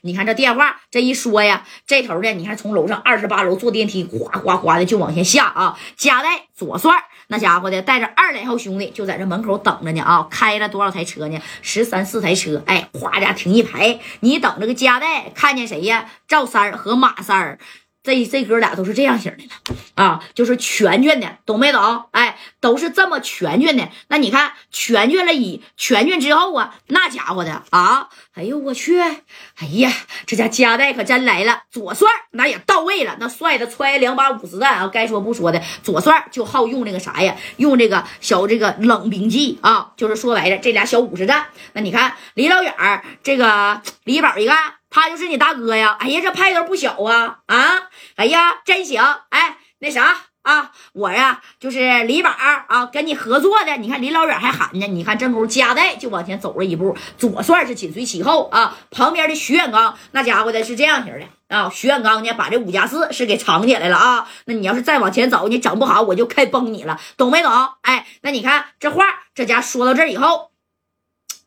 [0.00, 5.78] 你看这电话这一说呀，这头的，你看从楼上二十八楼坐电梯，哗哗哗的就往下下啊。
[5.96, 11.40] 加代左帅那家伙的带着二来号兄弟就在这门口等着呢啊，开了多少台车呢？
[11.62, 14.00] 十三四台车，哎，哗家停一排。
[14.20, 16.06] 你等这个加代看见谁呀？
[16.26, 17.58] 赵三和马三儿。
[18.02, 22.06] 这这哥俩都是这样型的了啊，就是全全的，懂没懂？
[22.10, 23.88] 哎，都是这么全全的。
[24.08, 29.92] 那你看全全了一全全之后啊，那家伙的啊，哎呦我去，哎呀，
[30.26, 31.62] 这家夹带可真来了。
[31.70, 35.62] 左帅那也到位了，那帅的揣两把五十弹啊，该说不说的。
[35.84, 37.36] 左帅就好用那个啥呀？
[37.58, 41.46] 用这个小这个冷兵器啊，就是说白了，这俩小五十弹。
[41.74, 42.74] 那你看离老远
[43.22, 44.81] 这个李宝一看。
[44.92, 45.96] 他就是你大哥呀！
[45.98, 47.38] 哎呀，这派头不小啊！
[47.46, 49.02] 啊，哎呀，真行！
[49.30, 53.76] 哎，那啥啊，我呀就是李宝啊，跟你合作的。
[53.78, 54.86] 你看，离老远还喊呢。
[54.86, 58.76] 你看，正宫夹带就往前走了一步，左帅是紧随其后啊。
[58.90, 61.70] 旁边的徐远刚那家伙的是这样型的啊。
[61.72, 64.28] 徐远刚呢，把这五加四是给藏起来了啊。
[64.44, 67.50] 那你要是再往前走，你整不好我就开崩你了，懂没懂？
[67.80, 70.51] 哎，那你看这话，这家说到这以后。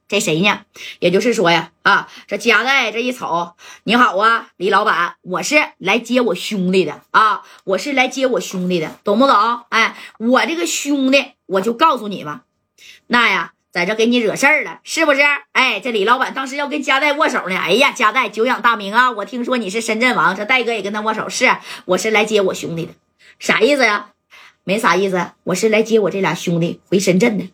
[0.08, 0.62] 这谁呢？
[1.00, 3.54] 也就是说呀，啊，这夹带这一瞅，
[3.84, 9.62] 你好啊，李老板，我是来接我兄弟的啊，我是来接我兄弟的，懂不懂？
[9.70, 12.44] 哎，我这个兄弟，我就告诉你吧，
[13.08, 15.22] 那呀，在这给你惹事儿了，是不是？
[15.54, 22.94] 哎，这李老板当时要跟夹带握手呢，哎呀，夹带久仰大名啊，我听说你是深圳王，这戴哥也跟他握手，是，我是来接我兄弟的，
[23.40, 24.12] 啥意思呀？
[24.64, 27.50] 没啥意思，我是来接我这俩兄弟回深圳的。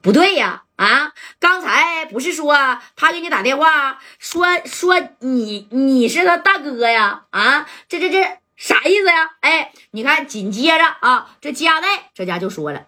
[0.00, 7.24] 不对呀，啊，刚才不是说他给你打电话说说你你是他大哥呀？
[7.30, 9.32] 啊，这这这啥意思呀？
[9.40, 12.86] 哎，你看紧接着啊，这家代这家就说了，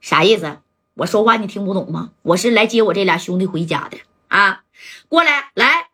[0.00, 0.60] 啥意思？
[0.94, 2.10] 我说话你听不懂吗？
[2.22, 4.62] 我是来接我这俩兄弟回家的啊，
[5.08, 5.85] 过来来。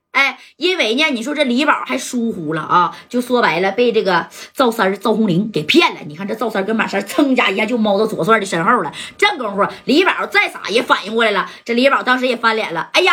[0.62, 6.02] 因为呢，你说这李宝还疏忽了啊，就说白了，被这个赵三赵红玲给骗了。
[6.06, 8.92] 你看这赵三跟马三噌家一下就猫到左帅的身后了。
[9.18, 11.50] 这功夫，李宝再傻也反应过来了。
[11.64, 12.90] 这李宝当时也翻脸了。
[12.92, 13.12] 哎呀，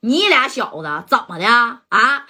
[0.00, 2.26] 你俩小子怎么的啊？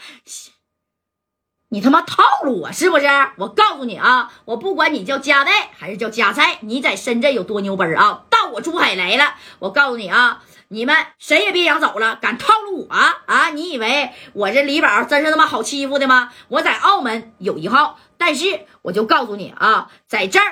[1.71, 3.07] 你他妈套路我是不是？
[3.39, 10.41] 我告诉你啊，我不管你叫加代还是叫加菜，你在深圳有多牛奔啊，到我珠海来了，我告诉你啊。
[10.73, 13.51] 你们谁也别想走了，敢套路我啊啊！
[13.51, 16.33] 你以为我这李宝真是他妈好欺负的吗？
[16.49, 20.47] 我在澳门有一号，但是我就告诉你啊，在这儿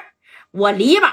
[0.51, 1.09] 我李宝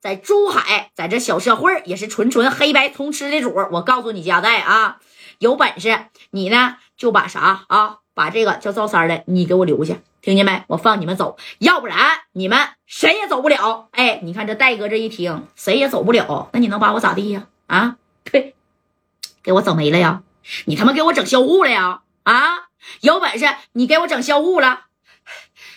[0.00, 3.54] 在珠海，在这小社会也是纯纯黑白通吃的主。
[3.70, 4.98] 我告诉你家代啊，
[5.38, 10.64] 有本事你呢就把啥啊，把这个叫赵三的你给我留下，听见没？
[10.66, 11.96] 我放你们走，要不然
[12.32, 13.86] 你们谁也走不了。
[13.92, 17.46] 哎，你看这戴哥这一听，谁也走不了，那你能把我咋地呀？
[17.68, 17.94] 啊？
[18.32, 18.54] 对，
[19.42, 20.22] 给我整没了呀！
[20.66, 22.02] 你他妈给我整销户了呀！
[22.22, 22.68] 啊，
[23.00, 24.86] 有本事你给我整销户了！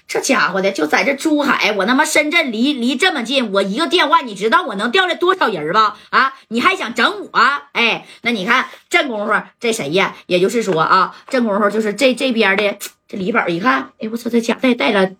[0.07, 5.97] 这家伙的就在这珠海，我他妈深圳离离这么近，我一个电话，你知道我能调来多少人吧？
[6.09, 7.39] 啊，你还想整我？
[7.71, 10.15] 哎，那你看这功夫，这谁呀？
[10.25, 15.11] 也就是说啊，这功夫就是这这边的这李宝一看，哎，我操，这家带带了。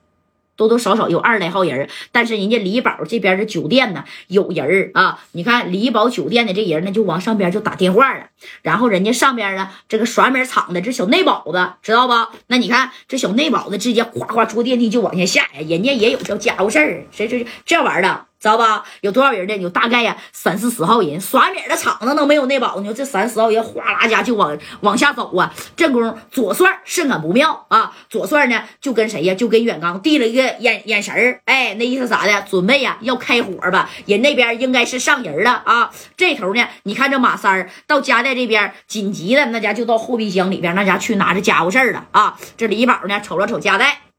[0.61, 5.19] 多多少少有二十来号人，但是人家李宝这边的酒店呢有人啊。
[5.31, 8.27] 你看李宝酒店的这人呢，就往上边就打电话了。
[8.61, 12.29] 然后人家上边呢，这个耍门厂的这小内保子知道吧？
[12.47, 15.66] 那你看这小内保子直接夸夸坐电梯就往下下呀。
[15.67, 18.25] 人家也有叫家伙事儿，谁谁这玩意儿的？
[18.41, 18.84] 知道吧？
[19.02, 19.56] 有多少人呢？
[19.56, 22.79] 有大概呀三四十号人，耍米的场子都没有那宝？
[22.79, 25.53] 你说这三十号人哗啦家就往往下走啊！
[25.75, 27.96] 正宫左帅甚感不妙啊！
[28.09, 29.35] 左帅呢就跟谁呀？
[29.35, 32.41] 就跟远刚递了一个眼眼神儿，哎，那意思啥的？
[32.50, 33.88] 准备呀要开火吧？
[34.07, 35.91] 人那边应该是上人了啊！
[36.18, 42.35] 这头呢，你看这马三儿到家在这边紧急的那家就到后备箱里边那家去拿着家伙事儿了啊！
[42.58, 44.10] 这李宝呢瞅了瞅家带。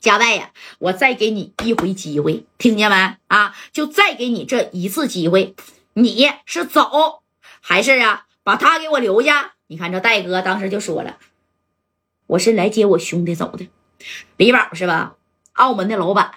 [0.00, 3.16] 加代呀，我再给你一回机会，听见没？
[3.28, 5.54] 啊，就再给你这一次机会，
[5.94, 7.22] 你是走
[7.60, 9.54] 还是啊，把他给我留下？
[9.66, 11.16] 你看这戴哥当时就说了，
[12.28, 13.68] 我是来接我兄弟走的，
[14.36, 15.14] 李宝是吧？
[15.54, 16.34] 澳门的老板，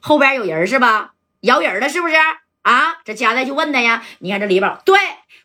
[0.00, 1.14] 后边有人是吧？
[1.40, 2.14] 摇人了是不是？
[2.62, 4.98] 啊，这加代就问他呀，你看这李宝，对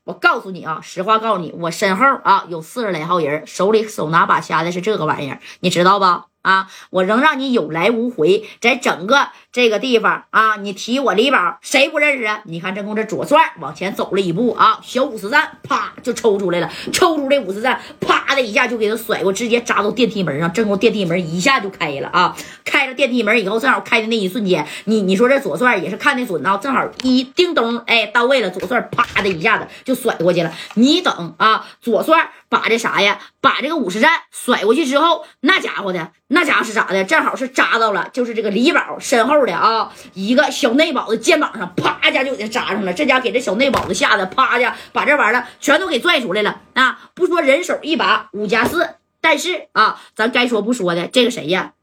[0.04, 6.26] 我告诉你啊，实话告诉你，我身后啊有四十来号人，手里手拿把掐的是这个玩意儿，你知道吧？
[6.46, 6.68] 啊！
[6.92, 12.42] 我仍让你有来无回，在整个这个地方啊，你提我李宝，谁不认识啊？
[12.46, 22.36] 你看，这公这左转往前走了一步啊，小五十赞啪就抽出来了，抽出这五十赞，啪啪的一下就给他甩过，直接扎到电梯门上，正好电梯门一下就开了啊！
[22.64, 30.52] 开了电梯门以后，正好开的那一瞬间，你你说这左帅也是看的准啊，正好一叮咚，哎，到位了，左帅啪的一下子就甩过去了。
[30.74, 32.32] 你等啊，左帅。
[32.48, 37.04] 把这啥呀，把这个五十站甩过去之后，那家伙的那家伙是咋的？
[37.04, 42.94] 正好是扎到了，就是这个李宝身后的啊一个小内保的肩膀上，啪一下就给他扎上了。
[42.94, 46.98] 这家给这小内保子吓得啪一下把这玩意儿全都给拽出来了啊！
[47.14, 51.74] 不说人手一把五加四，但是啊，咱该说不说的，这个谁呀？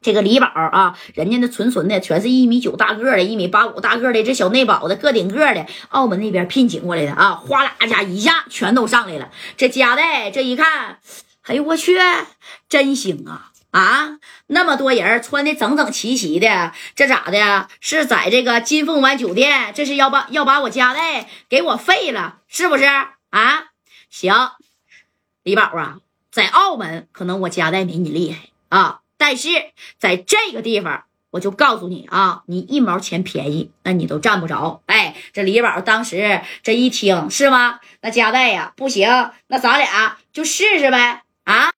[0.00, 9.30] 这个李宝啊，人家那纯纯的全是一米九大个的，一米八五大个的，这小内保的个顶个的，澳门那边聘请过来的啊，哗啦家一下全都上来了。
[9.56, 11.00] 这夹带这一看，
[11.42, 11.98] 哎呦我去，
[12.68, 14.18] 真行啊啊！
[14.46, 17.68] 那么多人穿的整整齐齐的，这咋的？
[17.80, 23.64] 是在这个金凤湾酒店，这是要把要把我夹带给我废了，是不是啊？
[24.08, 24.32] 行，
[25.42, 25.98] 李宝啊，
[26.30, 29.00] 在澳门可能我夹带没你厉害啊。
[29.16, 29.48] 但是
[29.98, 34.82] 在这个地方，我就告诉你啊，你一毛钱便宜，那你都占不着。
[34.86, 37.80] 哎，这李宝当时这一听是吗？
[38.00, 39.08] 那夹带呀，不行，
[39.48, 41.70] 那咱俩就试试呗啊。